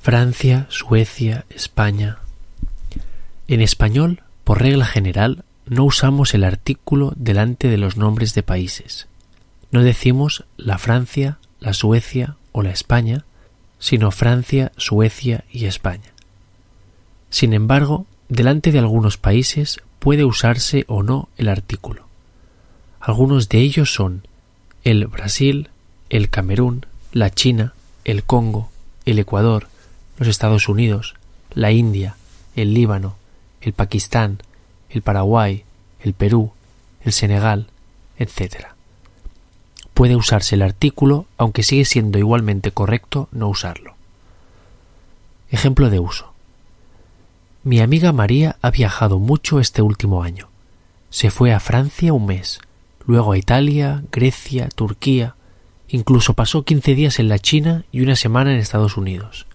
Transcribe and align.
Francia, 0.00 0.66
Suecia, 0.70 1.44
España. 1.50 2.18
En 3.46 3.60
español, 3.60 4.22
por 4.44 4.62
regla 4.62 4.86
general, 4.86 5.44
no 5.66 5.84
usamos 5.84 6.34
el 6.34 6.44
artículo 6.44 7.12
delante 7.16 7.68
de 7.68 7.76
los 7.76 7.96
nombres 7.96 8.34
de 8.34 8.42
países. 8.42 9.08
No 9.70 9.82
decimos 9.82 10.44
la 10.56 10.78
Francia, 10.78 11.38
la 11.60 11.74
Suecia 11.74 12.36
o 12.52 12.62
la 12.62 12.70
España, 12.70 13.24
sino 13.78 14.10
Francia, 14.10 14.72
Suecia 14.76 15.44
y 15.52 15.66
España. 15.66 16.12
Sin 17.28 17.52
embargo, 17.52 18.06
delante 18.28 18.72
de 18.72 18.78
algunos 18.78 19.18
países 19.18 19.80
puede 19.98 20.24
usarse 20.24 20.84
o 20.88 21.02
no 21.02 21.28
el 21.36 21.48
artículo. 21.48 22.06
Algunos 23.00 23.48
de 23.48 23.58
ellos 23.58 23.92
son 23.92 24.26
el 24.84 25.06
Brasil, 25.06 25.68
el 26.08 26.30
Camerún, 26.30 26.86
la 27.12 27.30
China, 27.30 27.74
el 28.04 28.22
Congo, 28.22 28.70
el 29.04 29.18
Ecuador, 29.18 29.68
los 30.18 30.28
Estados 30.28 30.68
Unidos, 30.68 31.14
la 31.54 31.70
India, 31.70 32.16
el 32.56 32.74
Líbano, 32.74 33.16
el 33.60 33.72
Pakistán, 33.72 34.38
el 34.90 35.02
Paraguay, 35.02 35.64
el 36.00 36.12
Perú, 36.12 36.52
el 37.02 37.12
Senegal, 37.12 37.68
etc. 38.18 38.68
Puede 39.94 40.16
usarse 40.16 40.54
el 40.54 40.62
artículo, 40.62 41.26
aunque 41.36 41.62
sigue 41.62 41.84
siendo 41.84 42.18
igualmente 42.18 42.72
correcto 42.72 43.28
no 43.32 43.48
usarlo. 43.48 43.94
Ejemplo 45.50 45.90
de 45.90 45.98
uso. 45.98 46.32
Mi 47.64 47.80
amiga 47.80 48.12
María 48.12 48.56
ha 48.62 48.70
viajado 48.70 49.18
mucho 49.18 49.60
este 49.60 49.82
último 49.82 50.22
año. 50.22 50.48
Se 51.10 51.30
fue 51.30 51.52
a 51.52 51.60
Francia 51.60 52.12
un 52.12 52.26
mes, 52.26 52.60
luego 53.06 53.32
a 53.32 53.38
Italia, 53.38 54.04
Grecia, 54.12 54.68
Turquía, 54.68 55.34
incluso 55.88 56.34
pasó 56.34 56.64
quince 56.64 56.94
días 56.94 57.18
en 57.18 57.28
la 57.28 57.38
China 57.38 57.84
y 57.90 58.02
una 58.02 58.16
semana 58.16 58.52
en 58.52 58.58
Estados 58.58 58.96
Unidos. 58.96 59.46